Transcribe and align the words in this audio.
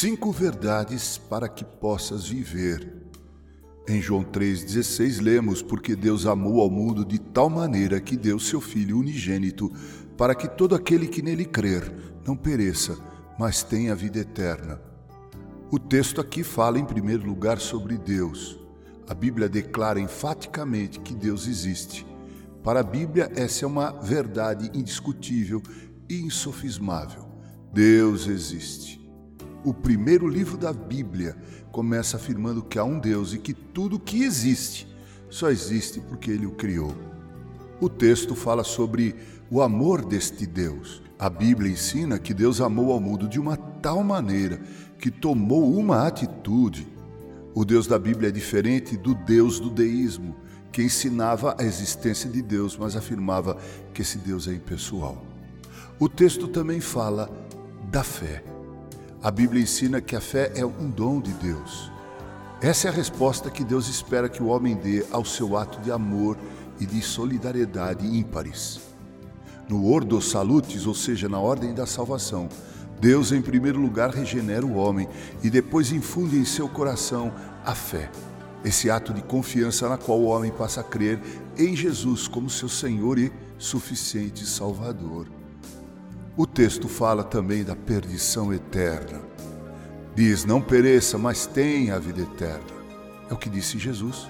Cinco 0.00 0.30
verdades 0.30 1.18
para 1.18 1.48
que 1.48 1.64
possas 1.64 2.28
viver. 2.28 2.88
Em 3.88 4.00
João 4.00 4.22
3,16 4.22 5.20
lemos: 5.20 5.60
Porque 5.60 5.96
Deus 5.96 6.24
amou 6.24 6.60
ao 6.60 6.70
mundo 6.70 7.04
de 7.04 7.18
tal 7.18 7.50
maneira 7.50 8.00
que 8.00 8.16
deu 8.16 8.38
seu 8.38 8.60
Filho 8.60 8.96
unigênito, 8.96 9.72
para 10.16 10.36
que 10.36 10.46
todo 10.46 10.76
aquele 10.76 11.08
que 11.08 11.20
nele 11.20 11.44
crer 11.44 11.92
não 12.24 12.36
pereça, 12.36 12.96
mas 13.40 13.64
tenha 13.64 13.92
vida 13.92 14.20
eterna. 14.20 14.80
O 15.68 15.80
texto 15.80 16.20
aqui 16.20 16.44
fala, 16.44 16.78
em 16.78 16.84
primeiro 16.84 17.26
lugar, 17.26 17.58
sobre 17.58 17.98
Deus. 17.98 18.56
A 19.08 19.14
Bíblia 19.14 19.48
declara 19.48 19.98
enfaticamente 19.98 21.00
que 21.00 21.12
Deus 21.12 21.48
existe. 21.48 22.06
Para 22.62 22.78
a 22.78 22.84
Bíblia, 22.84 23.32
essa 23.34 23.64
é 23.64 23.66
uma 23.66 23.90
verdade 23.90 24.70
indiscutível 24.78 25.60
e 26.08 26.20
insofismável. 26.20 27.26
Deus 27.72 28.28
existe. 28.28 29.07
O 29.64 29.74
primeiro 29.74 30.28
livro 30.28 30.56
da 30.56 30.72
Bíblia 30.72 31.36
começa 31.72 32.16
afirmando 32.16 32.62
que 32.62 32.78
há 32.78 32.84
um 32.84 32.98
Deus 32.98 33.34
e 33.34 33.38
que 33.38 33.52
tudo 33.52 33.98
que 33.98 34.22
existe 34.22 34.86
só 35.28 35.50
existe 35.50 36.00
porque 36.00 36.30
ele 36.30 36.46
o 36.46 36.52
criou. 36.52 36.94
O 37.80 37.88
texto 37.88 38.34
fala 38.34 38.64
sobre 38.64 39.14
o 39.50 39.60
amor 39.60 40.04
deste 40.04 40.46
Deus. 40.46 41.02
A 41.18 41.28
Bíblia 41.28 41.70
ensina 41.70 42.18
que 42.18 42.32
Deus 42.32 42.60
amou 42.60 42.92
ao 42.92 43.00
mundo 43.00 43.28
de 43.28 43.38
uma 43.38 43.56
tal 43.56 44.02
maneira 44.02 44.60
que 44.98 45.10
tomou 45.10 45.74
uma 45.76 46.06
atitude. 46.06 46.86
O 47.54 47.64
Deus 47.64 47.86
da 47.86 47.98
Bíblia 47.98 48.28
é 48.28 48.32
diferente 48.32 48.96
do 48.96 49.14
Deus 49.14 49.58
do 49.58 49.70
deísmo, 49.70 50.36
que 50.70 50.82
ensinava 50.82 51.56
a 51.58 51.64
existência 51.64 52.30
de 52.30 52.40
Deus, 52.42 52.76
mas 52.76 52.94
afirmava 52.94 53.56
que 53.92 54.02
esse 54.02 54.18
Deus 54.18 54.46
é 54.46 54.52
impessoal. 54.52 55.24
O 55.98 56.08
texto 56.08 56.46
também 56.46 56.80
fala 56.80 57.28
da 57.90 58.04
fé. 58.04 58.44
A 59.20 59.32
Bíblia 59.32 59.60
ensina 59.60 60.00
que 60.00 60.14
a 60.14 60.20
fé 60.20 60.52
é 60.54 60.64
um 60.64 60.88
dom 60.88 61.20
de 61.20 61.32
Deus. 61.32 61.90
Essa 62.60 62.86
é 62.86 62.90
a 62.90 62.94
resposta 62.94 63.50
que 63.50 63.64
Deus 63.64 63.88
espera 63.88 64.28
que 64.28 64.40
o 64.40 64.46
homem 64.46 64.76
dê 64.76 65.04
ao 65.10 65.24
seu 65.24 65.56
ato 65.56 65.80
de 65.80 65.90
amor 65.90 66.38
e 66.78 66.86
de 66.86 67.02
solidariedade 67.02 68.06
ímpares. 68.06 68.80
No 69.68 69.84
Ordo 69.86 70.22
Salutis, 70.22 70.86
ou 70.86 70.94
seja, 70.94 71.28
na 71.28 71.40
ordem 71.40 71.74
da 71.74 71.84
salvação, 71.84 72.48
Deus 73.00 73.32
em 73.32 73.42
primeiro 73.42 73.80
lugar 73.80 74.10
regenera 74.10 74.64
o 74.64 74.76
homem 74.76 75.08
e 75.42 75.50
depois 75.50 75.90
infunde 75.90 76.36
em 76.36 76.44
seu 76.44 76.68
coração 76.68 77.32
a 77.64 77.74
fé. 77.74 78.08
Esse 78.64 78.88
ato 78.88 79.12
de 79.12 79.22
confiança 79.22 79.88
na 79.88 79.98
qual 79.98 80.20
o 80.20 80.26
homem 80.26 80.52
passa 80.52 80.80
a 80.80 80.84
crer 80.84 81.20
em 81.56 81.74
Jesus 81.74 82.28
como 82.28 82.48
seu 82.48 82.68
Senhor 82.68 83.18
e 83.18 83.32
suficiente 83.58 84.46
Salvador. 84.46 85.37
O 86.38 86.46
texto 86.46 86.86
fala 86.86 87.24
também 87.24 87.64
da 87.64 87.74
perdição 87.74 88.54
eterna. 88.54 89.20
Diz: 90.14 90.44
Não 90.44 90.62
pereça, 90.62 91.18
mas 91.18 91.46
tenha 91.46 91.96
a 91.96 91.98
vida 91.98 92.20
eterna. 92.20 92.78
É 93.28 93.34
o 93.34 93.36
que 93.36 93.50
disse 93.50 93.76
Jesus. 93.76 94.28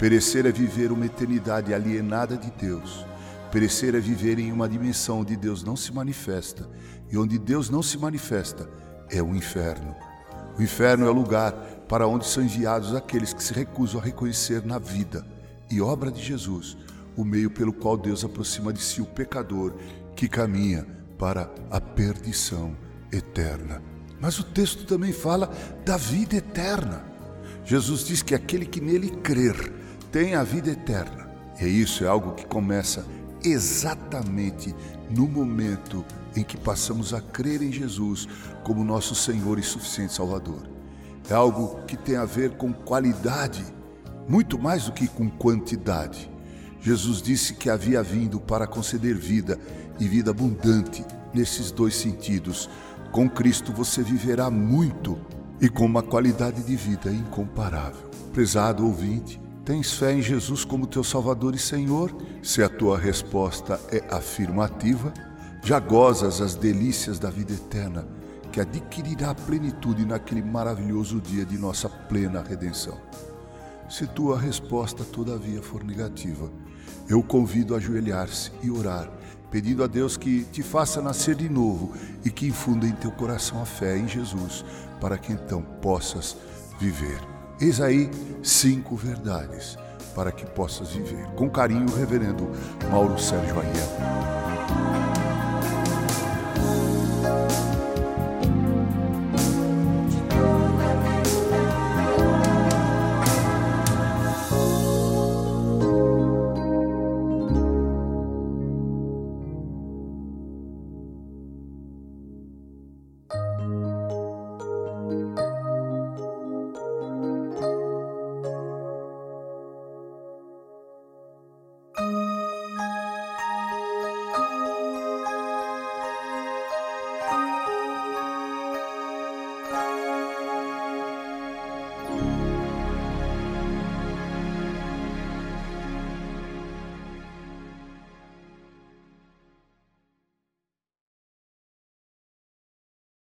Perecer 0.00 0.46
é 0.46 0.50
viver 0.50 0.90
uma 0.90 1.06
eternidade 1.06 1.72
alienada 1.72 2.36
de 2.36 2.50
Deus. 2.50 3.06
Perecer 3.52 3.94
é 3.94 4.00
viver 4.00 4.40
em 4.40 4.50
uma 4.50 4.68
dimensão 4.68 5.20
onde 5.20 5.36
Deus 5.36 5.62
não 5.62 5.76
se 5.76 5.92
manifesta. 5.92 6.68
E 7.08 7.16
onde 7.16 7.38
Deus 7.38 7.70
não 7.70 7.84
se 7.84 7.96
manifesta 7.96 8.68
é 9.08 9.22
o 9.22 9.32
inferno. 9.32 9.94
O 10.58 10.62
inferno 10.62 11.06
é 11.06 11.08
o 11.08 11.14
lugar 11.14 11.52
para 11.88 12.08
onde 12.08 12.26
são 12.26 12.42
enviados 12.42 12.96
aqueles 12.96 13.32
que 13.32 13.44
se 13.44 13.54
recusam 13.54 14.00
a 14.00 14.04
reconhecer 14.04 14.66
na 14.66 14.80
vida 14.80 15.24
e 15.70 15.80
obra 15.80 16.10
de 16.10 16.20
Jesus 16.20 16.76
o 17.16 17.24
meio 17.24 17.48
pelo 17.48 17.72
qual 17.72 17.96
Deus 17.96 18.24
aproxima 18.24 18.72
de 18.72 18.80
si 18.80 19.00
o 19.00 19.06
pecador 19.06 19.76
que 20.16 20.28
caminha 20.28 20.97
para 21.18 21.50
a 21.70 21.80
perdição 21.80 22.76
eterna. 23.12 23.82
Mas 24.20 24.38
o 24.38 24.44
texto 24.44 24.84
também 24.84 25.12
fala 25.12 25.52
da 25.84 25.96
vida 25.96 26.36
eterna. 26.36 27.04
Jesus 27.64 28.04
diz 28.04 28.22
que 28.22 28.34
aquele 28.34 28.64
que 28.64 28.80
nele 28.80 29.10
crer 29.10 29.72
tem 30.10 30.34
a 30.34 30.42
vida 30.42 30.70
eterna. 30.70 31.28
E 31.60 31.66
isso 31.66 32.04
é 32.04 32.08
algo 32.08 32.34
que 32.34 32.46
começa 32.46 33.04
exatamente 33.44 34.74
no 35.10 35.26
momento 35.26 36.04
em 36.36 36.42
que 36.42 36.56
passamos 36.56 37.12
a 37.12 37.20
crer 37.20 37.62
em 37.62 37.72
Jesus 37.72 38.28
como 38.64 38.84
nosso 38.84 39.14
Senhor 39.14 39.58
e 39.58 39.62
suficiente 39.62 40.12
Salvador. 40.12 40.68
É 41.28 41.34
algo 41.34 41.82
que 41.82 41.96
tem 41.96 42.16
a 42.16 42.24
ver 42.24 42.56
com 42.56 42.72
qualidade, 42.72 43.64
muito 44.28 44.58
mais 44.58 44.84
do 44.84 44.92
que 44.92 45.06
com 45.06 45.28
quantidade. 45.28 46.30
Jesus 46.80 47.20
disse 47.20 47.54
que 47.54 47.68
havia 47.68 48.02
vindo 48.02 48.40
para 48.40 48.66
conceder 48.66 49.14
vida 49.16 49.58
e 49.98 50.06
vida 50.06 50.30
abundante 50.30 51.04
nesses 51.34 51.70
dois 51.70 51.94
sentidos. 51.94 52.68
Com 53.10 53.28
Cristo 53.28 53.72
você 53.72 54.02
viverá 54.02 54.50
muito 54.50 55.18
e 55.60 55.68
com 55.68 55.84
uma 55.84 56.02
qualidade 56.02 56.62
de 56.62 56.76
vida 56.76 57.10
incomparável. 57.10 58.08
Prezado 58.32 58.86
ouvinte, 58.86 59.40
tens 59.64 59.92
fé 59.92 60.12
em 60.12 60.22
Jesus 60.22 60.64
como 60.64 60.86
teu 60.86 61.02
Salvador 61.02 61.54
e 61.54 61.58
Senhor? 61.58 62.14
Se 62.42 62.62
a 62.62 62.68
tua 62.68 62.98
resposta 62.98 63.80
é 63.90 64.02
afirmativa, 64.14 65.12
já 65.62 65.80
gozas 65.80 66.40
as 66.40 66.54
delícias 66.54 67.18
da 67.18 67.30
vida 67.30 67.52
eterna 67.52 68.06
que 68.52 68.60
adquirirá 68.60 69.34
plenitude 69.34 70.04
naquele 70.04 70.42
maravilhoso 70.42 71.20
dia 71.20 71.44
de 71.44 71.58
nossa 71.58 71.88
plena 71.88 72.42
redenção. 72.42 72.98
Se 73.88 74.06
tua 74.06 74.38
resposta, 74.38 75.02
todavia, 75.02 75.62
for 75.62 75.82
negativa, 75.82 76.50
eu 77.08 77.22
convido 77.22 77.74
a 77.74 77.78
ajoelhar-se 77.78 78.52
e 78.62 78.70
orar, 78.70 79.10
pedindo 79.50 79.82
a 79.82 79.86
Deus 79.86 80.16
que 80.16 80.44
te 80.44 80.62
faça 80.62 81.00
nascer 81.00 81.34
de 81.34 81.48
novo 81.48 81.94
e 82.22 82.30
que 82.30 82.46
infunda 82.46 82.86
em 82.86 82.92
teu 82.92 83.10
coração 83.10 83.62
a 83.62 83.64
fé 83.64 83.96
em 83.96 84.06
Jesus, 84.06 84.62
para 85.00 85.16
que 85.16 85.32
então 85.32 85.62
possas 85.80 86.36
viver. 86.78 87.18
Eis 87.58 87.80
aí 87.80 88.10
cinco 88.42 88.94
verdades 88.94 89.78
para 90.14 90.30
que 90.30 90.44
possas 90.44 90.90
viver. 90.90 91.24
Com 91.36 91.48
carinho, 91.48 91.86
Reverendo 91.96 92.50
Mauro 92.90 93.18
Sérgio 93.18 93.58
Aiello. 93.58 95.17